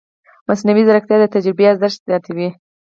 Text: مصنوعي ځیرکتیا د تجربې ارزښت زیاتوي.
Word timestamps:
مصنوعي 0.47 0.83
ځیرکتیا 0.87 1.17
د 1.19 1.25
تجربې 1.35 1.65
ارزښت 1.71 1.99
زیاتوي. 2.09 2.49